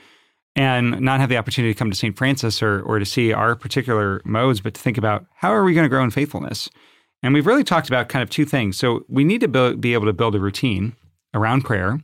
[0.56, 2.18] and not have the opportunity to come to St.
[2.18, 5.74] Francis or, or to see our particular modes, but to think about how are we
[5.74, 6.70] going to grow in faithfulness?
[7.24, 8.78] And we've really talked about kind of two things.
[8.78, 10.94] So we need to be able to build a routine
[11.34, 12.00] around prayer.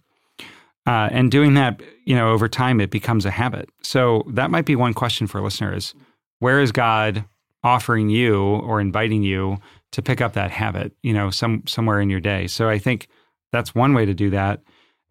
[0.87, 3.69] Uh, and doing that, you know, over time, it becomes a habit.
[3.83, 5.93] So that might be one question for listeners.
[6.39, 7.25] Where is God
[7.63, 9.57] offering you or inviting you
[9.91, 12.47] to pick up that habit, you know, some somewhere in your day?
[12.47, 13.07] So I think
[13.51, 14.61] that's one way to do that.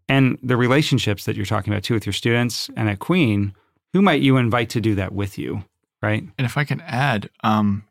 [0.08, 3.54] And the relationships that you're talking about too with your students and at Queen,
[3.92, 5.64] who might you invite to do that with you,
[6.02, 6.22] right?
[6.38, 7.84] and if I can add, um,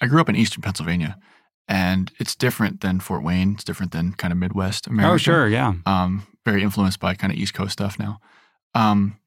[0.00, 1.18] I grew up in Eastern Pennsylvania,
[1.68, 3.52] and it's different than Fort Wayne.
[3.54, 5.12] It's different than kind of Midwest America.
[5.12, 5.74] Oh, sure, yeah.
[5.84, 8.20] um, very influenced by kind of East Coast stuff now.
[8.74, 9.18] Um,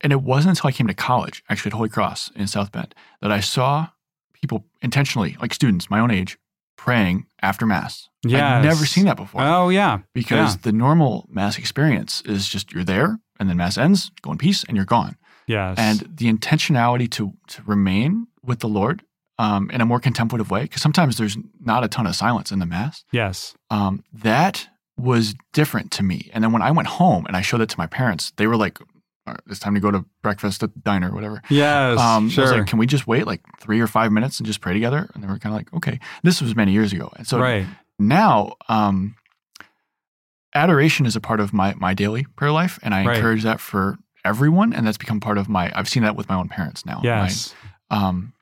[0.00, 2.94] and it wasn't until I came to college, actually at Holy Cross in South Bend,
[3.20, 3.88] that I saw
[4.32, 6.38] people intentionally, like students my own age,
[6.76, 8.08] praying after Mass.
[8.24, 8.58] Yeah.
[8.58, 10.00] I'd never seen that before Oh, yeah.
[10.14, 10.60] because yeah.
[10.62, 14.64] the normal Mass experience is just you're there and then Mass ends, go in peace,
[14.64, 15.16] and you're gone.
[15.46, 15.76] Yes.
[15.78, 19.02] And the intentionality to, to remain with the Lord
[19.38, 22.58] um, in a more contemplative way, because sometimes there's not a ton of silence in
[22.58, 23.54] the Mass yes.
[23.70, 26.30] um, that was different to me.
[26.32, 28.56] And then when I went home and I showed it to my parents, they were
[28.56, 28.86] like, "All
[29.34, 31.42] right, it's time to go to breakfast at the diner or whatever.
[31.50, 31.98] Yes.
[31.98, 32.46] Um, I was sure.
[32.58, 35.08] like, can we just wait like three or five minutes and just pray together?
[35.14, 35.98] And they were kind of like, okay.
[36.22, 37.12] This was many years ago.
[37.16, 37.66] And so right.
[37.98, 39.16] now, um,
[40.54, 43.16] adoration is a part of my my daily prayer life, and I Right.
[43.16, 44.72] encourage that for everyone.
[44.72, 45.70] And that's become part of my.
[45.74, 47.00] I've seen that with my own parents now.
[47.02, 47.54] Yes.
[47.90, 48.32] um,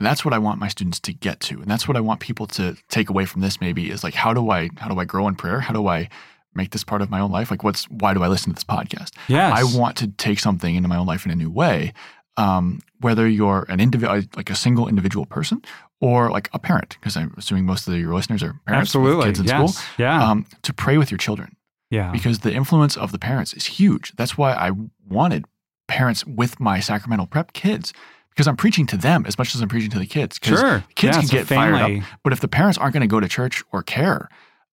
[0.00, 2.46] that's what I want my students to get to, and that's what I want people
[2.48, 3.60] to take away from this.
[3.60, 5.60] Maybe is like, how do I how do I grow in prayer?
[5.60, 6.08] How do I
[6.54, 7.50] make this part of my own life?
[7.50, 9.12] Like, what's why do I listen to this podcast?
[9.28, 9.52] Yes.
[9.54, 11.92] I want to take something into my own life in a new way.
[12.36, 15.62] Um, whether you're an individual, like a single individual person,
[16.00, 19.16] or like a parent, because I'm assuming most of your listeners are parents Absolutely.
[19.16, 19.74] with kids in yes.
[19.74, 19.84] school.
[19.98, 20.30] Yeah.
[20.30, 21.56] Um, to pray with your children
[21.90, 22.10] yeah.
[22.10, 24.12] because the influence of the parents is huge.
[24.16, 24.72] That's why I
[25.08, 25.44] wanted
[25.86, 27.92] parents with my sacramental prep kids
[28.30, 30.40] because I'm preaching to them as much as I'm preaching to the kids.
[30.42, 30.84] Sure.
[30.96, 33.28] kids Yeah, can get fired up, but if the parents aren't going to go to
[33.28, 34.28] church or care,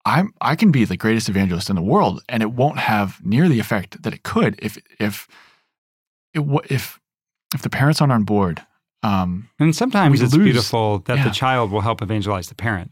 [0.05, 3.49] I'm I can be the greatest evangelist in the world, and it won't have near
[3.49, 5.27] the effect that it could if if
[6.33, 6.99] it, if
[7.53, 8.61] if the parents aren't on board.
[9.03, 11.23] Um, And sometimes it's lose- beautiful that yeah.
[11.23, 12.91] the child will help evangelize the parent.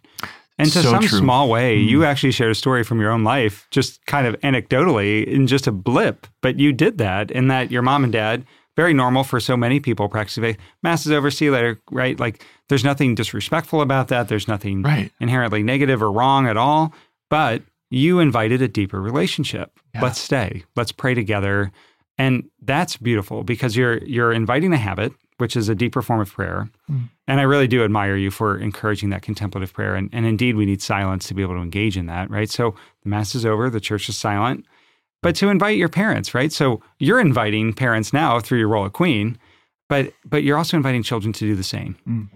[0.59, 1.17] And to So some true.
[1.19, 1.87] small way, Mm.
[1.89, 5.65] you actually shared a story from your own life, just kind of anecdotally in just
[5.65, 6.27] a blip.
[6.41, 8.45] But you did that in that your mom and dad,
[8.75, 10.57] very normal for so many people practicing faith.
[10.81, 12.19] Mass is over, see you later, right?
[12.19, 14.27] Like there's nothing disrespectful about that.
[14.27, 15.11] There's nothing right.
[15.19, 16.93] inherently negative or wrong at all.
[17.29, 19.79] But you invited a deeper relationship.
[19.93, 20.01] Yeah.
[20.01, 20.63] Let's stay.
[20.75, 21.71] Let's pray together.
[22.17, 26.31] And that's beautiful because you're you're inviting a habit, which is a deeper form of
[26.31, 26.69] prayer.
[26.89, 27.09] Mm.
[27.27, 29.95] And I really do admire you for encouraging that contemplative prayer.
[29.95, 32.49] And, and indeed, we need silence to be able to engage in that, right?
[32.49, 34.65] So the mass is over, the church is silent,
[35.23, 36.51] but to invite your parents, right?
[36.51, 39.37] So you're inviting parents now through your role at Queen,
[39.89, 41.97] but but you're also inviting children to do the same.
[42.07, 42.29] Mm.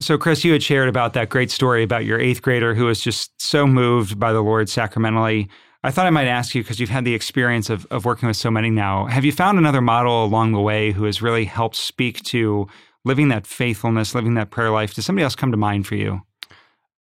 [0.00, 3.00] So, Chris, you had shared about that great story about your eighth grader who was
[3.00, 5.48] just so moved by the Lord sacramentally.
[5.84, 8.36] I thought I might ask you because you've had the experience of, of working with
[8.36, 9.06] so many now.
[9.06, 12.66] Have you found another model along the way who has really helped speak to
[13.04, 14.94] living that faithfulness, living that prayer life?
[14.94, 16.22] Does somebody else come to mind for you?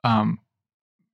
[0.05, 0.39] um,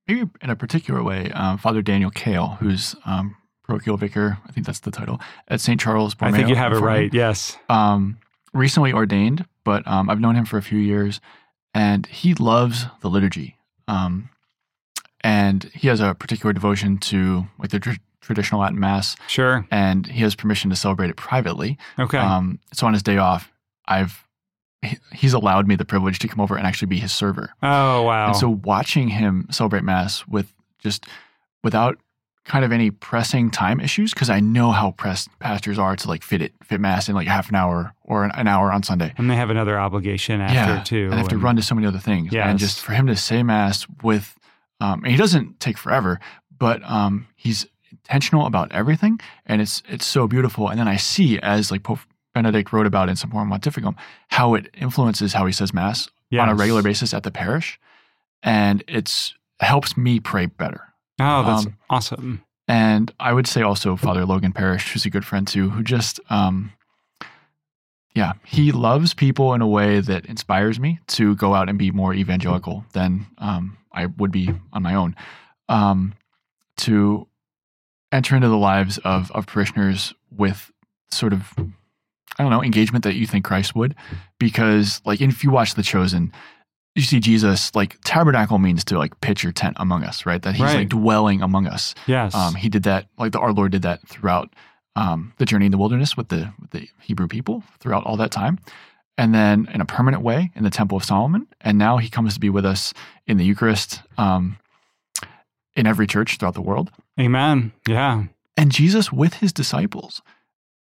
[0.07, 3.35] maybe in a particular way, um, Father Daniel Kale, who's um,
[3.67, 5.79] parochial vicar, I think that's the title, at St.
[5.79, 7.13] Charles I think you have it right.
[7.13, 7.57] Yes.
[7.69, 8.17] Um,
[8.53, 11.19] recently ordained, but um, I've known him for a few years,
[11.73, 13.57] and he loves the liturgy.
[13.87, 14.29] Um,
[15.21, 19.65] and he has a particular devotion to like the tr- traditional Latin Mass, Sure.
[19.71, 21.77] and he has permission to celebrate it privately.
[21.99, 22.17] Okay.
[22.17, 23.51] Um, so on his day off,
[23.87, 24.23] I've
[24.81, 27.49] he- he's allowed me the privilege to come over and actually be his server.
[27.63, 28.27] oh, wow.
[28.27, 31.05] And so watching him celebrate mass with just
[31.63, 31.97] without
[32.47, 36.23] kind of any pressing time issues, because I know how pressed pastors are to like
[36.23, 39.13] fit it, fit mass in like half an hour or an, an hour on Sunday.
[39.17, 41.03] and they have another obligation after, yeah, too.
[41.03, 42.31] and they have to run to so many other things.
[42.33, 42.47] Yes.
[42.47, 44.33] And just for him to say mass with
[44.79, 46.19] Um, and he doesn't take forever,
[46.57, 50.69] but um, he's intentional about everything, and it's it's so beautiful.
[50.69, 51.99] And then I see as like Pope
[52.33, 53.95] Benedict wrote about in Summorum Pontificum
[54.27, 56.09] how it influences how he says mass
[56.43, 57.79] on a regular basis at the parish,
[58.43, 60.81] and it's helps me pray better.
[61.19, 62.43] Oh, that's Um, awesome.
[62.67, 66.19] And I would say also Father Logan Parrish, who's a good friend too, who just,
[66.29, 66.73] um,
[68.13, 71.91] yeah, he loves people in a way that inspires me to go out and be
[71.91, 75.15] more evangelical than um, I would be on my own.
[75.69, 76.13] Um,
[76.77, 77.27] to
[78.11, 80.71] enter into the lives of, of parishioners with
[81.11, 83.95] sort of, I don't know, engagement that you think Christ would.
[84.39, 86.31] Because, like, if you watch The Chosen,
[86.97, 90.41] you see Jesus, like, tabernacle means to, like, pitch your tent among us, right?
[90.41, 90.77] That he's, Right.
[90.77, 91.93] like, dwelling among us.
[92.07, 92.33] Yes.
[92.35, 94.53] Um, he did that, like the our Lord did that throughout
[94.95, 98.31] um, the journey in the wilderness with the with the Hebrew people throughout all that
[98.31, 98.57] time,
[99.17, 102.33] and then in a permanent way in the Temple of Solomon, and now he comes
[102.33, 102.93] to be with us
[103.27, 104.57] in the Eucharist, um,
[105.75, 106.89] in every church throughout the world.
[107.19, 107.71] Amen.
[107.87, 108.23] Yeah.
[108.55, 110.23] And Jesus with his disciples,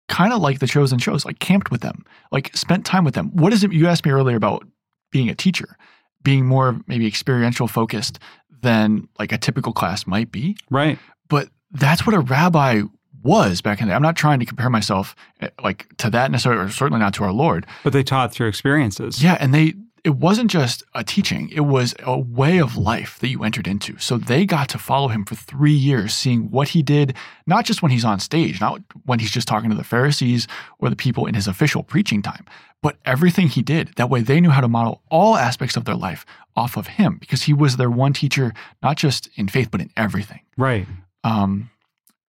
[0.08, 3.30] kind of like the chosen shows, like camped with them, like spent time with them.
[3.32, 4.66] What is it you asked me earlier about
[5.12, 5.76] being a teacher,
[6.22, 8.18] being more maybe experiential focused
[8.62, 10.56] than like a typical class might be?
[10.70, 10.98] Right.
[11.28, 12.82] but that's what a rabbi
[13.22, 13.94] was back in the day.
[13.94, 17.24] I'm not trying to compare myself eh, like to that necessarily, or certainly not to
[17.24, 17.66] our Lord.
[17.84, 19.22] But they taught through experiences.
[19.22, 23.28] Yeah, and they it wasn't just a teaching; it was a way of life that
[23.28, 23.98] you entered into.
[23.98, 27.14] So they got to follow him for three years, seeing what he did,
[27.46, 30.46] not just when he's on stage, not when he's just talking to the Pharisees
[30.78, 32.46] or the people in his official preaching time,
[32.82, 33.94] but everything he did.
[33.96, 36.24] That way, they knew how to model all aspects of their life
[36.56, 39.90] off of him, because he was their one teacher, not just in faith, but in
[39.96, 40.40] everything.
[40.56, 40.86] Right.
[41.24, 41.70] Um,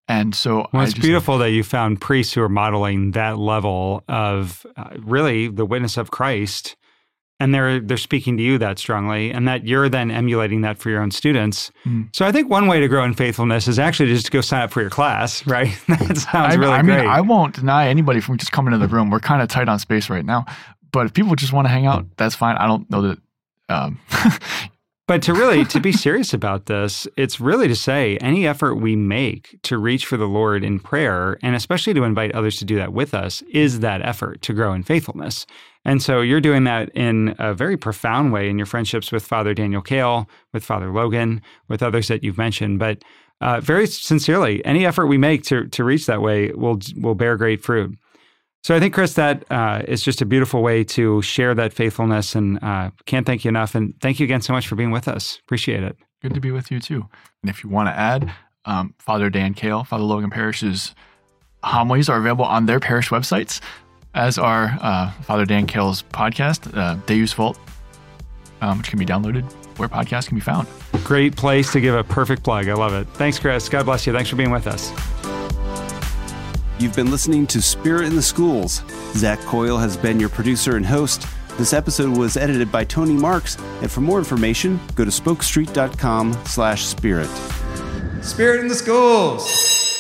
[0.08, 4.66] and so Well, it's beautiful that you found priests who are modeling that level of
[4.76, 6.76] uh, really the witness of Christ,
[7.42, 10.92] and they're they're speaking to you that strongly, and that you're then emulating that for
[10.92, 11.72] your own students.
[11.86, 12.16] Mm.
[12.16, 14.62] So I think one way to grow in faithfulness is actually just to go sign
[14.62, 15.76] up for your class, right?
[15.88, 17.00] that sounds I, really I mean.
[17.00, 19.10] I won't deny anybody from just coming to the room.
[19.10, 20.46] We're kind of tight on space right now,
[20.92, 22.58] but if people just want to hang out, that's fine.
[22.58, 23.18] I don't know that.
[23.70, 24.00] Um,
[25.12, 28.96] But to really to be serious about this, it's really to say any effort we
[28.96, 32.78] make to reach for the Lord in prayer and especially to invite others to do
[32.78, 35.46] that with us is that effort to grow in faithfulness.
[35.84, 39.54] And so you're doing that in a very profound way in your friendships with Father
[39.54, 43.04] Daniel Kale, with Father Logan, with others that you've mentioned, but
[43.42, 47.36] uh, very sincerely, any effort we make to to reach that way will will bear
[47.36, 47.98] great fruit.
[48.64, 52.36] So I think, Chris, that uh, is just a beautiful way to share that faithfulness,
[52.36, 53.74] and uh, can't thank you enough.
[53.74, 55.40] And thank you again so much for being with us.
[55.44, 55.98] Appreciate it.
[56.22, 57.08] good to be with you too.
[57.42, 58.32] And if you want to add,
[58.66, 60.94] um, Father Dan Kale, Father Logan Parish's
[61.64, 63.62] homilies are available on their parish websites,
[64.14, 67.58] as are uh, Father Dan Kale's podcast, uh, Deus Vult,
[68.62, 69.44] um, which can be downloaded
[69.78, 70.68] where podcasts can be found.
[71.04, 72.68] Great place to give a perfect plug.
[72.70, 73.08] I love it.
[73.14, 73.68] Thanks, Chris.
[73.68, 74.14] God bless you.
[74.14, 74.92] Thanks for being with us.
[76.80, 78.82] You've been listening to Spirit in the Schools.
[79.14, 81.28] Zach Coyle has been your producer and host.
[81.58, 86.86] This episode was edited by Tony Marks, and for more information, go to spokestreet.com slash
[86.86, 87.30] spirit.
[88.24, 89.91] Spirit in the schools.